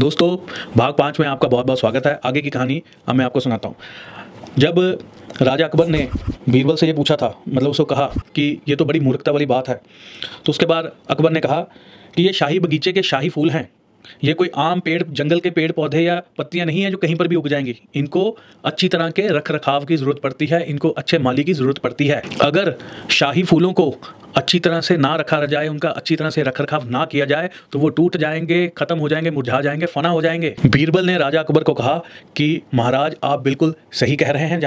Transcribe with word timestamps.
दोस्तों, 0.00 0.36
भाग 0.76 0.94
पाँच 0.98 1.18
में 1.20 1.26
आपका 1.28 1.48
बहुत 1.48 1.66
बहुत 1.66 1.80
स्वागत 1.80 2.06
है। 2.06 2.18
आगे 2.24 2.40
की 2.40 2.50
कहानी 2.50 2.82
अब 3.08 3.14
मैं 3.14 3.24
आपको 3.24 3.40
सुनाता 3.40 3.68
हूँ। 3.68 3.76
जब 4.58 4.78
राजा 5.42 5.64
अकबर 5.66 5.86
ने 5.86 6.08
बीरबल 6.48 6.76
से 6.76 6.86
ये 6.86 6.92
पूछा 6.92 7.16
था 7.16 7.28
मतलब 7.48 7.70
उसको 7.70 7.84
कहा 7.84 8.06
कि 8.34 8.46
ये 8.68 8.76
तो 8.76 8.84
बड़ी 8.84 9.00
मूर्खता 9.00 9.32
वाली 9.32 9.46
बात 9.46 9.68
है 9.68 9.80
तो 10.46 10.50
उसके 10.50 10.66
बाद 10.66 10.90
अकबर 11.10 11.30
ने 11.30 11.40
कहा 11.40 11.60
कि 12.16 12.22
ये 12.22 12.32
शाही 12.32 12.60
बगीचे 12.60 12.92
के 12.92 13.02
शाही 13.02 13.28
फूल 13.28 13.50
हैं। 13.50 13.68
ये 14.24 14.32
कोई 14.34 14.50
आम 14.58 14.80
पेड़, 14.80 15.02
जंगल 15.04 15.40
के 15.40 15.50
पेड़ 15.50 15.70
पौधे 15.72 16.02
या 16.02 16.20
पत्तियाँ 16.38 16.66
नहीं 16.66 16.82
है 16.82 16.90
जो 16.90 16.96
कहीं 16.96 17.14
पर 17.16 17.28
भी 17.28 17.36
उग 17.36 17.48
जाएँगी। 17.48 17.76
इनको 17.94 18.36
अच्छी 18.64 18.88
तरह 18.88 19.10
के 19.10 19.26
रख 19.28 19.50
रखाव 19.50 19.84
की 19.84 19.96
ज़रूरत 19.96 20.20
पड़ती 20.22 20.46
है, 20.46 20.62
इनको 20.64 20.88
अच्छे 20.90 21.18
माली 21.18 21.44
की 21.44 21.52
ज़रूरत 21.52 21.78
पड़ती 21.78 22.06
है। 22.06 22.22
अगर 22.42 22.74
शाही 23.10 23.42
फूलों 23.42 23.72
को 23.72 23.94
अच्छी 24.36 24.58
तरह 24.60 24.80
से 24.80 24.96
ना 24.96 25.14
रखा 25.16 25.44
जाए, 25.44 25.68
उनका 25.68 25.88
अच्छी 25.88 26.16
तरह 26.16 26.30
से 26.30 26.42
रख 26.42 26.60
रखाव 26.60 26.88
ना 26.90 27.04
किया 27.04 27.24
जाए 27.24 27.50
तो 27.72 27.78
वो 27.78 27.88
टूट 27.88 28.16
जाएँगे, 28.16 28.66
खत्म 28.76 28.98
हो 28.98 29.08
जाएँगे, 29.08 29.30
मुरझा 29.30 29.60
जाएँगे, 29.60 29.86
फना 29.86 30.08
हो 30.08 30.22
जाएँगे। 30.22 30.54
बीरबल 30.66 31.06
ने 31.06 31.16
राजा 31.18 31.40
अकबर 31.40 31.62
को 31.62 31.74
कहा 31.74 31.96
कि 32.36 32.62
महाराज, 32.74 33.16
आप 33.24 33.42
बिल्कुल 33.42 33.74
सही 33.92 34.16
कह 34.16 34.30
रहे 34.30 34.46
हैं 34.46 34.58